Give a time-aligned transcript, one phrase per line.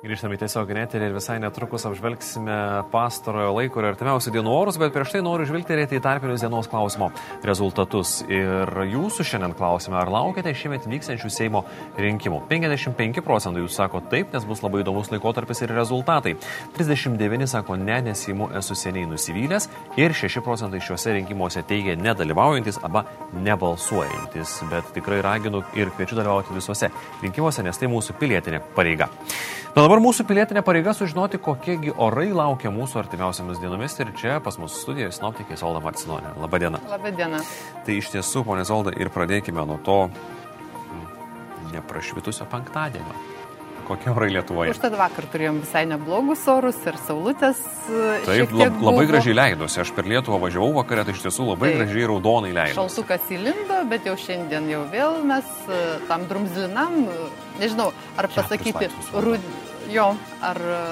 [0.00, 2.54] Grįžtame į tiesiog neterį ir visai netrukus apžvelgsime
[2.88, 7.10] pastarojo laiko ir artimiausių dienų orus, bet prieš tai noriu žvilgterėti į tarpinius dienos klausimo
[7.44, 8.14] rezultatus.
[8.32, 11.62] Ir jūsų šiandien klausime, ar laukite šiemet vyksiančių Seimo
[12.00, 12.40] rinkimų.
[12.48, 16.32] 55 procentų jūs sako taip, nes bus labai įdomus laikotarpis ir rezultatai.
[16.80, 19.68] 39 sako ne, nes Seimu esu seniai nusivylęs
[20.00, 23.04] ir 6 procentai šiuose rinkimuose teigia nedalyvaujantis arba
[23.36, 24.62] nebalsuojantis.
[24.72, 26.88] Bet tikrai raginu ir kviečiu dalyvauti visuose
[27.20, 29.12] rinkimuose, nes tai mūsų pilietinė pareiga.
[29.70, 34.54] Na dabar mūsų pilietinė pareiga sužinoti, kokiegi orai laukia mūsų artimiausiamis dienomis ir čia pas
[34.62, 36.30] mus studijoje sinoptikė Solda Marcinonė.
[36.38, 36.78] Labadiena.
[36.92, 37.40] Labadiena.
[37.82, 43.16] Tai iš tiesų, ponė Solda, ir pradėkime nuo to mm, neprašvitusio penktadienio.
[43.88, 44.70] Kokie orai Lietuvoje?
[44.70, 47.58] Užtat vakar turėjom visai neblogus orus ir saulutės.
[48.28, 49.80] Taip, lab, labai gražiai leidosi.
[49.82, 51.80] Aš per Lietuvą važiavau vakarę, tai iš tiesų labai Taip.
[51.80, 52.78] gražiai raudonai leidosi.
[52.78, 57.00] Šaltukas įlindo, bet jau šiandien jau vėl mes e, tam drumzlinam,
[57.58, 59.50] nežinau, ar pasakyti, rud...
[59.88, 60.12] jo,
[60.44, 60.84] ar e,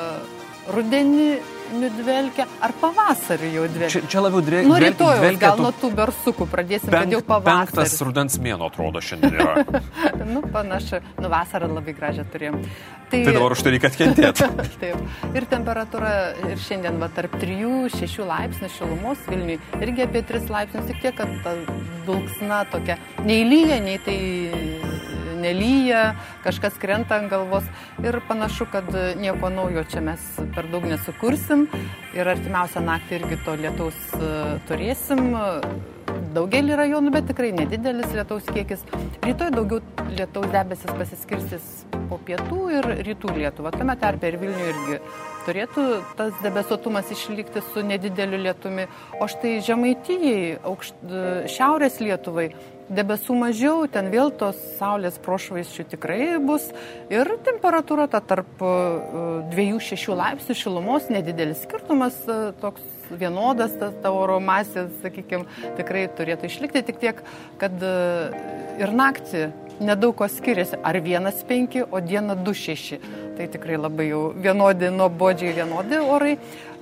[0.74, 1.30] rudenį
[1.76, 3.90] nudvelkia, ar pavasarį jau dvelkia?
[3.92, 4.68] Čia, čia labiau dvelkia.
[4.68, 7.74] Nu, rytoj, gal nuo tų bersukų pradėsim, penk, kad jau pavasaris.
[7.74, 9.82] Penktas rudens mėno atrodo šiandien yra.
[10.34, 12.60] nu, panašu, nu, vasarą labai gražią turėjom.
[13.08, 14.48] Tai, tai dabar už tai reikia atkentėti.
[14.82, 15.22] Taip.
[15.36, 16.12] Ir temperatūra
[16.48, 21.32] ir šiandien va, tarp 3-6 laipsnių šilumos Vilniui irgi apie 3 laipsnius, tik tiek, kad
[21.44, 21.56] ta
[22.08, 24.18] dulksna tokia neįlyja, nei tai
[25.40, 26.02] nelyja,
[26.44, 27.66] kažkas krenta ant galvos
[28.02, 28.88] ir panašu, kad
[29.20, 30.24] nieko naujo čia mes
[30.56, 31.66] per daug nesukursim
[32.16, 34.32] ir artimiausią naktį irgi to lietaus e,
[34.68, 35.30] turėsim.
[36.34, 38.82] Daugelį rajonų, bet tikrai nedidelis lietaus kiekis.
[39.24, 39.80] Rytoj daugiau
[40.12, 41.68] lietaus debesis pasiskirsis
[42.08, 43.72] po pietų ir rytų Lietuvą.
[43.76, 44.98] Tame tarpe ir Vilniuje irgi
[45.46, 45.84] turėtų
[46.18, 48.88] tas debesuotumas išlikti su nedideliu lietumi.
[49.20, 51.00] O štai žemaitijai, aukšt,
[51.54, 52.50] šiaurės Lietuvai
[52.92, 56.70] debesų mažiau, ten vėl tos saulės prošvaisčių tikrai bus
[57.12, 58.62] ir temperatūra ta tarp
[59.52, 65.46] 2-6 e, laipsnių šilumos, nedidelis skirtumas e, toks vienodas, ta, ta oro masė, sakykime,
[65.78, 67.24] tikrai turėtų išlikti tik tiek,
[67.60, 67.94] kad e,
[68.80, 69.48] ir naktį
[69.84, 72.98] nedaug ko skiriasi, ar 1,5, o diena 2,6.
[73.38, 76.34] Tai tikrai labai jau vienodi, nuobodžiai vienodi orai.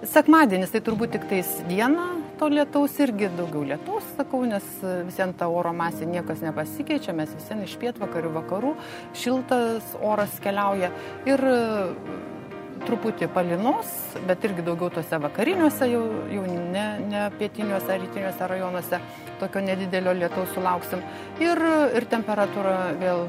[0.09, 4.65] Sekmadienis tai turbūt tik tais diena to lietaus irgi daugiau lietaus, sakau, nes
[5.09, 8.73] visiems ta oro masė niekas nepasikeičia, mes visiems iš pietvakarių vakarų
[9.17, 10.93] šiltas oras keliauja
[11.29, 11.45] ir
[12.87, 13.91] truputį palinos,
[14.29, 19.01] bet irgi daugiau tuose vakariniuose, jau, jau ne, ne pietiniuose, rytiniuose rajonuose
[19.41, 21.03] tokio nedidelio lietaus sulauksim.
[21.43, 21.63] Ir,
[21.97, 23.27] ir temperatūra vėl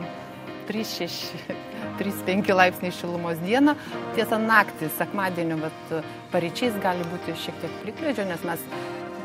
[0.67, 3.77] 3-5 laipsniai šilumos dieną.
[4.17, 5.95] Tiesa, naktį, sekmadienį, bet
[6.33, 8.67] paryčiais gali būti šiek tiek plikledžio, nes mes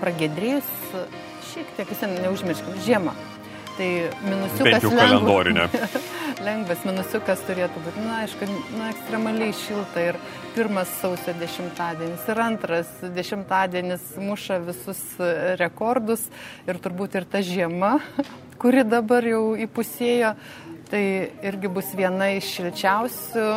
[0.02, 0.72] pragėdrėjus
[1.52, 3.14] šiek tiek, visiems neužmirškim, žiemą.
[3.72, 3.90] Tai
[4.26, 5.68] minusiukas kalendorinė.
[6.46, 10.18] lengvas minusiukas turėtų būti, na, aišku, na, ekstremaliai šilta ir
[10.56, 15.00] pirmas sausio dešimtadienis ir antras dešimtadienis muša visus
[15.60, 16.24] rekordus
[16.68, 17.94] ir turbūt ir ta žiema,
[18.62, 20.34] kuri dabar jau įpusėjo,
[20.92, 23.48] tai irgi bus viena iš šilčiausių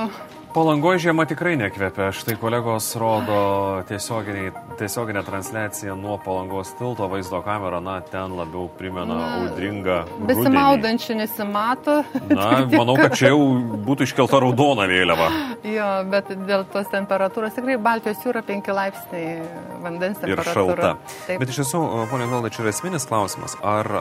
[0.56, 2.14] Palangoje žiema tikrai nekvepia.
[2.16, 3.40] Štai kolegos rodo
[3.88, 7.82] tiesioginę, tiesioginę transliaciją nuo palangos tilto vaizdo kamera.
[7.84, 9.98] Na, ten labiau primena Na, audringą.
[10.30, 11.98] Besimaudančių nesimato.
[12.32, 12.48] Na,
[12.80, 13.42] manau, kad čia jau
[13.84, 15.28] būtų iškelta raudona vėliava.
[15.76, 19.36] jo, bet dėl tos temperatūros tikrai Baltijos jūra 5 laipsniai
[19.84, 20.56] vandens temperatūra.
[20.56, 20.96] Ir šalta.
[21.28, 21.44] Taip.
[21.44, 21.84] Bet iš tiesų,
[22.14, 23.60] ponė Valda, čia yra esminis klausimas.
[23.60, 23.92] Ar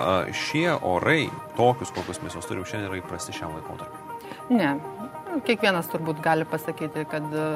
[0.46, 1.24] šie orai,
[1.58, 4.22] tokius, kokius mes juos turim šiandien, yra įprasti šiam laikotarpiu?
[4.54, 4.76] Ne,
[5.42, 7.46] Kiekvienas turbūt gali pasakyti, kad e,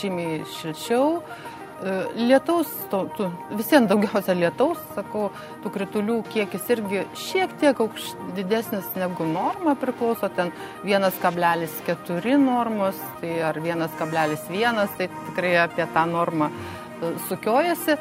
[0.00, 1.20] žymiai šilčiau.
[1.20, 5.28] E, lietaus, to, tu, visiems daugiausia lietaus, sakau,
[5.62, 10.50] tų kritulių kiekis irgi šiek tiek aukš, didesnis negu norma priklauso, ten
[10.82, 17.96] 1,4 normos, tai ar 1,1, tai tikrai apie tą normą e, sukiojasi,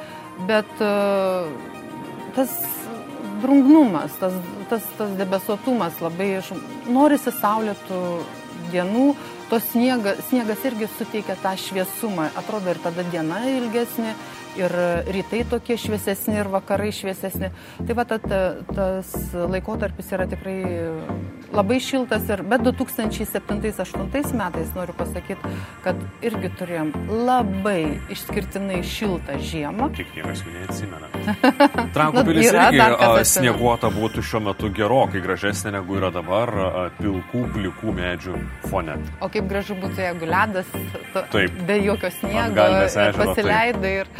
[0.50, 0.70] bet
[2.36, 2.52] tas
[3.42, 4.34] drungnumas, tas,
[4.70, 6.30] tas, tas debesuotumas labai
[6.92, 8.00] norisi saulėtų
[8.72, 9.06] dienų
[9.50, 12.30] tos sniega, sniegas irgi suteikia tą šviesumą.
[12.40, 14.14] Atrodo ir tada diena ilgesnė,
[14.58, 14.74] ir
[15.14, 17.52] rytai tokie šviesesni, ir vakarai šviesesni.
[17.86, 18.20] Tai va, ta,
[18.74, 20.58] tas laikotarpis yra tikrai
[21.54, 25.54] labai šiltas ir, bet 2007-2008 metais noriu pasakyti,
[25.84, 26.92] kad irgi turėjom
[27.28, 29.90] labai išskirtinai šiltą žiemą.
[29.98, 31.10] Tik niekas jų neatsimena.
[31.96, 36.54] Trakų pilis yra irgi snieguota būtų šiuo metu gerokai gražesnė negu yra dabar
[37.00, 38.38] pilkų, plikų medžių
[38.70, 39.00] fone.
[39.22, 40.70] O kaip gražu būtų, jeigu ledas
[41.14, 41.58] to, Taip.
[41.68, 42.68] be jokio sniego
[43.18, 44.14] pasileidai ir,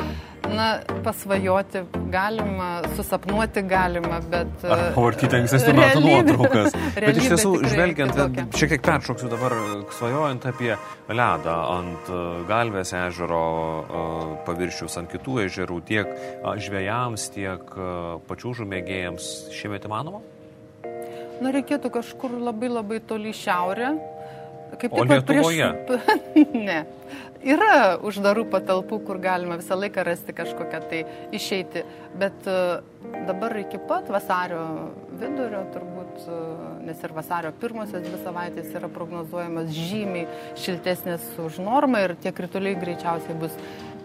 [0.54, 0.68] na,
[1.06, 4.66] pasvajoti galima, susapnuoti galima, bet...
[4.66, 6.78] Ar pavartyti ankstesnių metų nuotraukas.
[6.98, 8.48] Bet iš tiesų, žvelgiant, kitokia.
[8.62, 9.56] šiek tiek peršoksiu dabar,
[9.98, 10.74] svajojant apie
[11.10, 12.12] ledą ant
[12.50, 13.44] Galvės ežero
[14.48, 16.12] paviršiaus, ant kitų ežerų, tiek
[16.66, 17.80] žvėjams, tiek
[18.30, 20.24] pačių žumėgėjams, šiemet įmanoma?
[21.40, 23.94] Nu, reikėtų kažkur labai labai toli į šiaurę.
[24.78, 25.68] Kaip O Lietuvoje?
[26.68, 26.80] ne.
[27.40, 31.00] Yra uždarų patalpų, kur galima visą laiką rasti kažkokią tai
[31.36, 31.86] išeiti.
[32.20, 32.56] Bet e,
[33.30, 34.60] dabar iki pat vasario
[35.22, 36.40] vidurio turbūt, e,
[36.90, 40.28] nes ir vasario pirmosios dvi savaitės yra prognozuojamas žymiai
[40.60, 43.56] šiltesnės už normą ir tie krituliai greičiausiai bus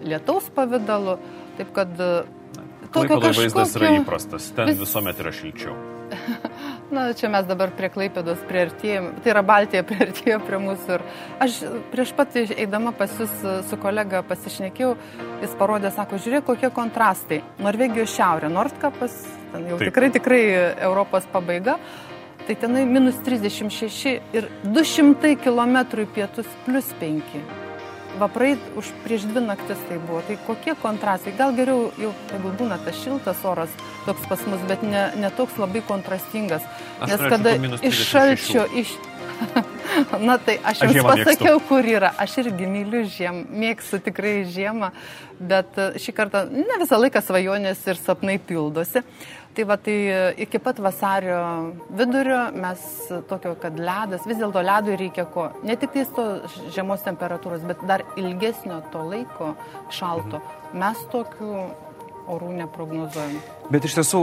[0.07, 1.19] lietaus pavydalu.
[1.59, 2.13] Taip kad e,
[2.95, 5.75] Klaipėdoje vaizdas yra kažkokio- įprastas, ten vis- visuomet yra šilčiau.
[6.93, 11.05] Na, čia mes dabar prie Klaipėdos prieartėjom, tai yra Baltija prieartėjo prie mūsų ir
[11.43, 11.57] aš
[11.95, 13.33] prieš pat eidama pas jūs
[13.71, 14.93] su kolega pasišnekėjau,
[15.43, 17.41] jis parodė, sako, žiūrėk, kokie kontrastai.
[17.65, 19.17] Norvegijos šiaurė, Nordkapas,
[19.55, 19.89] ten jau Taip.
[19.91, 20.43] tikrai, tikrai
[20.91, 21.79] Europos pabaiga.
[22.45, 27.64] Tai tenai minus 36 ir 200 km į pietus plus 5.
[28.19, 30.21] Va praeit už prieš dvi naktis tai buvo.
[30.27, 31.35] Tai kokie kontrastai.
[31.39, 33.73] Gal geriau jau, jeigu būna tas šiltas oras
[34.07, 36.63] toks pas mus, bet ne, ne toks labai kontrastingas.
[37.03, 38.09] Aš Nes kada iš 36.
[38.13, 38.95] šalčio, iš...
[40.29, 41.27] Na tai aš Aš jums žiemą mėgstu.
[41.27, 42.13] pasakiau, kur yra.
[42.23, 44.93] Aš irgi myliu žiemą, mėgstu tikrai žiemą,
[45.39, 49.03] bet e, šį kartą ne visą laiką svajonės ir sapnai pildosi.
[49.55, 49.95] Tai va, tai
[50.43, 51.39] iki pat vasario
[51.95, 52.81] vidurio mes
[53.31, 55.45] tokio, kad ledas, vis dėlto ledui reikia ko?
[55.63, 56.25] Ne tik tais to
[56.75, 59.53] žemos temperatūros, bet dar ilgesnio to laiko
[59.95, 60.43] šalto.
[60.75, 61.53] Mes tokių
[62.35, 63.39] orų neprognozuojam.
[63.71, 64.21] Bet iš tiesų,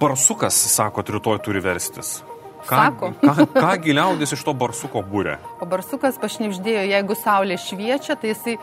[0.00, 2.18] barsukas, sako, rytoj turi verstis.
[2.64, 3.10] Ką, Sako.
[3.20, 5.36] ką, ką giliaudis iš to barsuko būrė?
[5.60, 8.54] O barsukas pašnipždėjo, jeigu saulė šviečia, tai jisai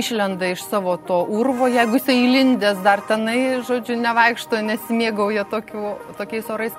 [0.00, 6.48] išlenda iš savo to urvo, jeigu jisai įlindęs dar tenai, žodžiu, nevaikšto, nesimėgauja tokiu, tokiais
[6.52, 6.76] orais.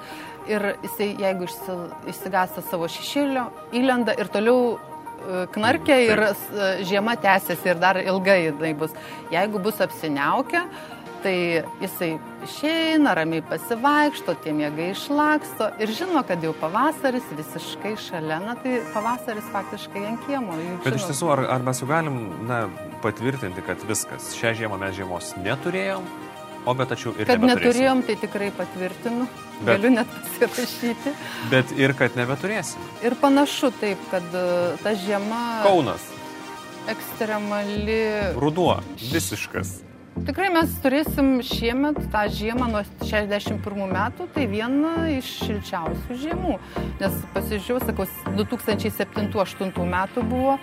[0.50, 1.76] Ir jisai, jeigu išsi,
[2.10, 3.46] išsigąsta savo šešėlio,
[3.78, 6.32] įlenda ir toliau e, knarkia ir e,
[6.90, 8.98] žiema tęsiasi ir dar ilgai jinai bus.
[9.30, 10.66] Jeigu bus apsiniaukę,
[11.24, 12.12] tai jisai
[12.46, 18.80] išeina, ramiai pasivaikšto, tie mėgai išlaksto ir žino, kad jau pavasaris visiškai šalia, na tai
[18.94, 20.58] pavasaris faktiškai ant kiemo.
[20.86, 22.18] Bet iš tiesų, ar, ar mes jau galim
[22.50, 22.64] na,
[23.06, 26.06] patvirtinti, kad viskas, šią žiemą mes žiemos neturėjom,
[26.66, 29.28] o bet tačiau ir Kad neturėjom, tai tikrai patvirtinu.
[29.30, 29.76] Bet- Bet...
[29.78, 31.12] Galiu net pasirašyti.
[31.52, 32.82] Bet ir kad nebeturėsim.
[33.06, 34.42] Ir panašu taip, kad e,
[34.82, 36.08] ta žiema Kaunas,
[36.90, 38.00] ekstremali.
[38.42, 38.80] ruduo,
[39.12, 39.76] visiškas.
[40.12, 46.58] Tikrai mes turėsim šiemet tą žiemą nuo 61 metų, tai viena iš šilčiausių žiemų.
[47.00, 50.58] Nes pasižiūrėjau, sakau, 2007-2008 metų buvo,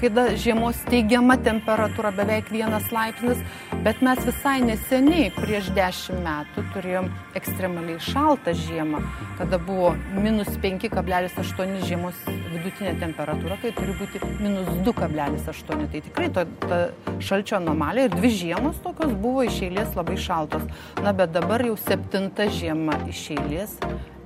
[0.00, 3.40] kai da žiemos teigiama temperatūra beveik vienas laipsnis,
[3.84, 9.02] bet mes visai neseniai, prieš 10 metų, turėjom ekstremaliai šaltą žiemą,
[9.38, 12.18] kada buvo minus 5,8 žiemos
[12.52, 15.86] vidutinė temperatūra, kai turi būti minus 2,8.
[15.92, 16.80] Tai tikrai to, ta
[17.22, 20.66] šalčio anomalija ir dvi žiemos tokios buvo iš eilės labai šaltos.
[21.02, 23.78] Na, bet dabar jau septinta žiema iš eilės.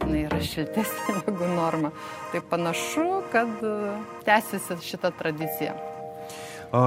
[0.02, 1.92] Jinai yra šiltesnė negu norma.
[2.32, 3.94] Tai panašu, kad e,
[4.26, 5.76] tęsiasi šitą tradiciją.
[6.72, 6.82] A,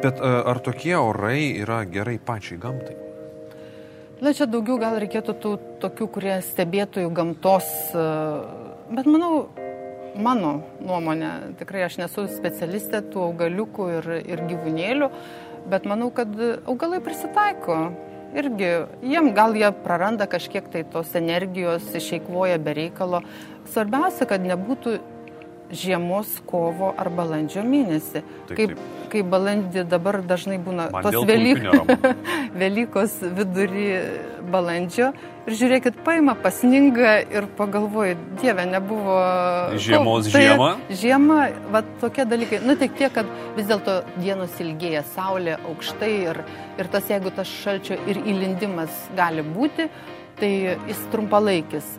[0.00, 2.98] bet a, ar tokie orai yra gerai pačiai gamtai?
[4.22, 8.06] Na, čia daugiau gal reikėtų tų tokių, kurie stebėtojų gamtos, e,
[8.94, 9.48] bet manau,
[10.14, 15.10] mano nuomonė, tikrai aš nesu specialistė tų augaliukų ir, ir gyvūnėlių,
[15.72, 16.32] bet manau, kad
[16.70, 17.82] augalai prisitaiko.
[18.32, 18.68] Irgi,
[19.04, 23.20] jiem gal jie praranda kažkiek tai tos energijos, išeikvoja be reikalo.
[23.72, 24.96] Svarbiausia, kad nebūtų
[25.72, 28.22] žiemos kovo ar balandžio mėnesį.
[28.22, 29.01] Taip, Kaip, taip.
[29.12, 31.98] Kaip balandį dabar dažnai būna Man tos ramu.
[32.62, 33.86] Velykos vidury
[34.52, 35.12] balandžio
[35.46, 39.16] ir žiūrėkit, paima pasninga ir pagalvoju, Dieve, nebuvo...
[39.82, 40.68] Žiemos Tai žiema?
[41.02, 41.38] Žiema,
[41.74, 42.62] va tokie dalykai.
[42.66, 46.42] Nu, tik tiek, kad vis dėlto dienos ilgėja, saulė aukštai ir,
[46.78, 49.88] ir tas, jeigu tas šalčio ir įlindimas gali būti,
[50.38, 50.52] tai
[50.90, 51.96] jis trumpalaikis.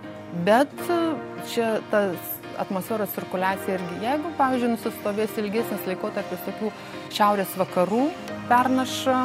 [0.48, 0.72] Bet
[1.52, 6.74] čia tas atmosferos cirkuliacija irgi, jeigu, pavyzdžiui, nusistovės ilgesnis laikotarpis tokių
[7.14, 8.04] šiaurės vakarų
[8.52, 9.20] pernaša,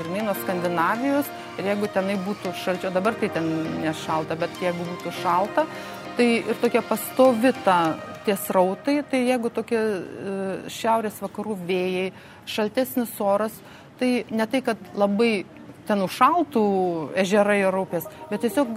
[0.00, 1.30] grinai nuo Skandinavijos,
[1.60, 3.48] ir jeigu tenai būtų šalčio, dabar tai ten
[3.82, 5.66] nešalta, bet jeigu būtų šalta,
[6.20, 10.32] Tai ir tokia pastovi ta tie srautai, tai jeigu tokie e,
[10.68, 12.10] šiaurės vakarų vėjai,
[12.44, 13.54] šaltesnis oras,
[13.96, 15.46] tai ne tai, kad labai
[15.88, 16.64] ten užšaltų
[17.22, 18.74] ežerai ir upės, bet tiesiog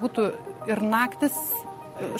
[0.00, 0.24] būtų
[0.72, 1.36] ir naktis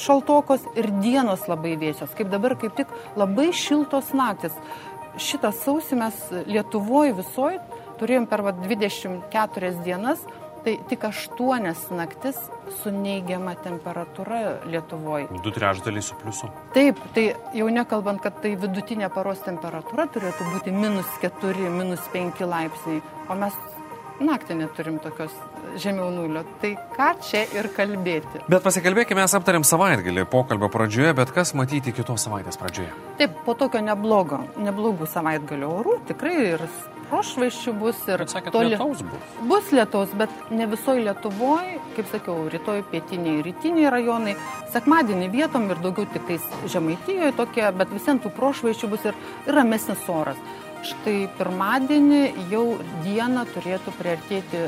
[0.00, 4.56] šaltokos ir dienos labai vėsios, kaip dabar kaip tik labai šiltos naktis.
[5.16, 7.60] Šitą sausį mes Lietuvoje visoje
[8.00, 10.20] turėjom per va, 24 dienas,
[10.66, 12.38] tai tik 8 naktis
[12.80, 15.28] su neigiama temperatūra Lietuvoje.
[15.44, 16.50] Du trečdaliai su pliusu.
[16.74, 22.42] Taip, tai jau nekalbant, kad tai vidutinė paros temperatūra turėtų būti minus 4, minus 5
[22.50, 23.56] laipsniai, o mes
[24.26, 25.34] naktį neturim tokios
[25.82, 26.42] žemiau nulio.
[26.62, 28.42] Tai ką čia ir kalbėti.
[28.50, 32.92] Bet pasikalbėkime, mes aptarėm savaitgalį pokalbio pradžioje, bet kas matyti kitos savaitės pradžioje?
[33.20, 36.66] Taip, po tokio neblogo, neblogų savaitgalio orų tikrai ir
[37.10, 38.72] prošvaiščių bus ir sakėt, toli...
[38.74, 39.34] lietaus bus.
[39.50, 44.34] Bus lietaus, bet ne visoje Lietuvoje, kaip sakiau, rytoj pietiniai, rytiniai rajonai,
[44.74, 49.58] sekmadienį vietom ir daugiau tik tais žemaitijoje tokie, bet visiems tų prošvaiščių bus ir, ir
[49.60, 50.40] ramesnis oras.
[50.86, 52.66] Štai pirmadienį jau
[53.06, 54.66] dieną turėtų priartėti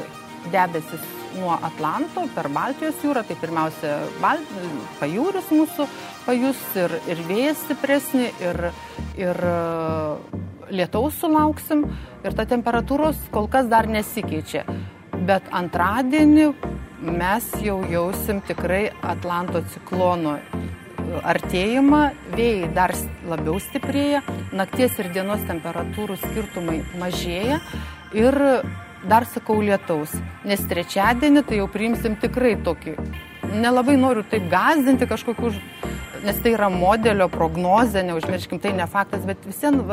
[0.52, 1.04] debesis
[1.38, 4.42] nuo Atlanto per Baltijos jūrą, tai pirmiausia Bal...
[5.00, 5.86] pajūris mūsų
[6.26, 8.60] pajus ir, ir vėjas stipresnį, ir,
[9.20, 9.56] ir e,
[10.80, 11.86] lietaus sulauksim,
[12.24, 14.64] ir ta temperatūros kol kas dar nesikeičia.
[15.28, 16.50] Bet antradienį
[17.04, 20.38] mes jau jausim tikrai Atlanto ciklono
[21.24, 22.02] artėjimą,
[22.36, 22.92] vėjai dar
[23.28, 27.60] labiau stiprėja, nakties ir dienos temperatūrų skirtumai mažėja
[28.16, 28.38] ir
[29.06, 30.14] dar sakau lietaus,
[30.48, 32.96] nes trečiadienį tai jau priimsim tikrai tokį.
[33.62, 35.52] Nelabai noriu taip gazdinti kažkokių,
[36.26, 39.86] nes tai yra modelio prognozė, neužmirškim, tai ne faktas, bet visiems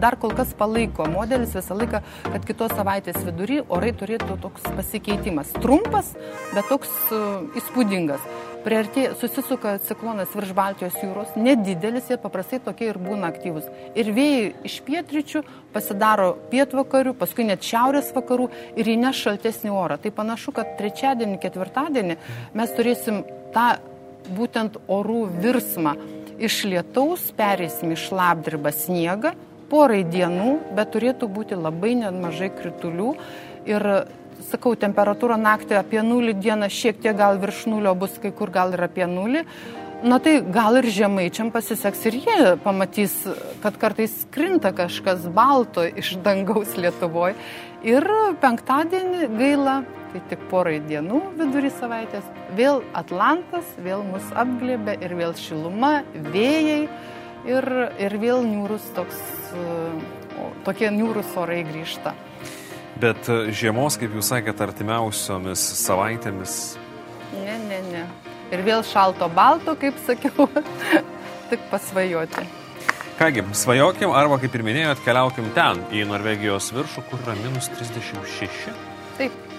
[0.00, 2.00] dar kol kas palaiko modelis visą laiką,
[2.32, 5.52] kad kitos savaitės vidury orai turėtų toks pasikeitimas.
[5.60, 6.14] Trumpas,
[6.54, 8.24] bet toks uh, įspūdingas
[8.64, 13.68] priartė, susisuka ciklonas virš Baltijos jūros, nedidelis, jie paprastai tokie ir būna aktyvus.
[13.98, 15.42] Ir vėjai iš pietryčių
[15.74, 18.48] pasidaro pietvakarių, paskui net šiaurės vakarų
[18.80, 19.98] ir įneš šaltesnį orą.
[20.00, 22.18] Tai panašu, kad trečiadienį, ketvirtadienį
[22.58, 23.22] mes turėsim
[23.54, 23.68] tą
[24.36, 25.96] būtent orų virsmą.
[26.40, 29.34] Iš lietaus perėsim iš lapdirbą sniegą,
[29.70, 33.14] porai dienų, bet turėtų būti labai nemažai kritulių.
[33.68, 33.86] Ir
[34.48, 38.74] sakau, temperatūra naktį apie nulį, dieną šiek tiek gal virš nulio bus, kai kur gal
[38.76, 39.44] ir apie nulį.
[40.00, 43.18] Na tai gal ir žemaičiam pasiseks ir jie pamatys,
[43.60, 47.36] kad kartais krinta kažkas balto iš dangaus Lietuvoje.
[47.84, 48.06] Ir
[48.40, 49.82] penktadienį gaila,
[50.12, 52.24] tai tik porai dienų vidurį savaitės,
[52.56, 55.92] vėl Atlantas, vėl mus apglėbė ir vėl šiluma,
[56.32, 56.80] vėjai
[57.48, 57.70] ir,
[58.00, 59.20] ir vėl niūrus toks,
[60.64, 62.16] tokie niūrus orai grįžta.
[63.00, 66.56] Bet e, žiemos, kaip jūs sakėte, artimiausiomis savaitėmis.
[67.38, 68.06] Ne, ne, ne.
[68.50, 70.48] Ir vėl šalto balto, kaip sakiau,
[71.52, 72.44] tik pasvajoti.
[73.20, 78.72] Kągi, svajokim arba, kaip ir minėjot, keliaukim ten, į Norvegijos viršų, kur yra minus 36.
[79.20, 79.49] Taip.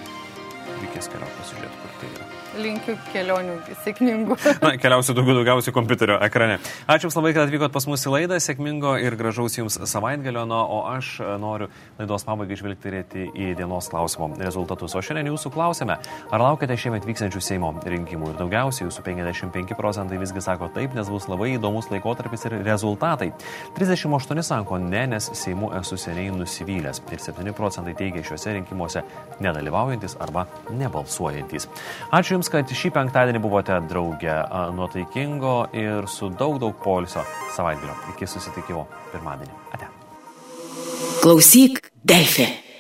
[0.79, 4.35] Reikės keliauti pasižiūrėti, kur tai yra linkiu kelionių sėkmingų.
[4.63, 6.59] Na, keliausiu daugiau daugiausiai kompiuterio ekrane.
[6.91, 10.61] Ačiū Jums labai, kad atvykot pas mus į laidą, sėkmingo ir gražaus Jums savaitgalio, na,
[10.63, 14.95] o aš noriu laidos pabaigai žvilgterėti į dienos klausimo rezultatus.
[14.97, 15.97] O šiandien Jūsų klausime,
[16.31, 21.09] ar laukiate šiemet vyksiančių Seimo rinkimų ir daugiausiai Jūsų 55 procentai visgi sako taip, nes
[21.11, 23.31] bus labai įdomus laikotarpis ir rezultatai.
[23.79, 29.05] 38 sako ne, nes Seimu esu seniai nusivylęs ir 7 procentai teigia šiuose rinkimuose
[29.41, 31.67] nedalyvaujantis arba nebalsuojantis.
[32.13, 34.37] Ačiū Jums kad šį penktadienį buvote drauge
[34.77, 37.25] nuotaikingo ir su daug daug polisio
[37.55, 37.95] savaitgalio.
[38.15, 39.55] Iki susitikimo pirmadienį.
[39.75, 39.89] Ate.
[41.21, 42.70] Klausyk, Delfė.